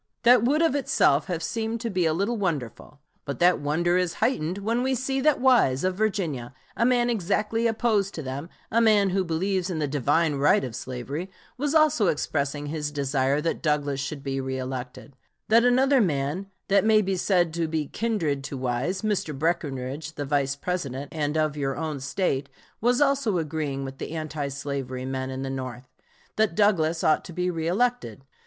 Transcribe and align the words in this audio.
That 0.23 0.41
would 0.43 0.63
of 0.63 0.73
itself 0.73 1.27
have 1.27 1.43
seemed 1.43 1.79
to 1.81 1.89
be 1.91 2.07
a 2.07 2.13
little 2.15 2.35
wonderful, 2.35 3.01
but 3.23 3.37
that 3.37 3.59
wonder 3.59 3.97
is 3.97 4.13
heightened 4.15 4.57
when 4.57 4.81
we 4.81 4.95
see 4.95 5.21
that 5.21 5.39
Wise, 5.39 5.83
of 5.83 5.93
Virginia, 5.93 6.55
a 6.75 6.87
man 6.87 7.07
exactly 7.07 7.67
opposed 7.67 8.15
to 8.15 8.23
them, 8.23 8.49
a 8.71 8.81
man 8.81 9.11
who 9.11 9.23
believes 9.23 9.69
in 9.69 9.77
the 9.77 9.87
divine 9.87 10.33
right 10.37 10.63
of 10.63 10.75
slavery, 10.75 11.29
was 11.55 11.75
also 11.75 12.07
expressing 12.07 12.65
his 12.65 12.89
desire 12.89 13.41
that 13.41 13.61
Douglas 13.61 13.99
should 13.99 14.23
be 14.23 14.37
reëlected; 14.41 15.11
that 15.49 15.63
another 15.63 16.01
man 16.01 16.47
that 16.67 16.83
may 16.83 17.03
be 17.03 17.15
said 17.15 17.53
to 17.53 17.67
be 17.67 17.85
kindred 17.85 18.43
to 18.45 18.57
Wise, 18.57 19.03
Mr. 19.03 19.37
Breckinridge, 19.37 20.15
the 20.15 20.25
Vice 20.25 20.55
President, 20.55 21.09
and 21.13 21.37
of 21.37 21.55
your 21.55 21.77
own 21.77 21.99
State, 21.99 22.49
was 22.81 23.01
also 23.01 23.37
agreeing 23.37 23.85
with 23.85 23.99
the 23.99 24.13
anti 24.13 24.47
slavery 24.47 25.05
men 25.05 25.29
in 25.29 25.43
the 25.43 25.51
North, 25.51 25.87
that 26.37 26.55
Douglas 26.55 27.03
ought 27.03 27.23
to 27.25 27.33
be 27.33 27.51
reëlected. 27.51 28.21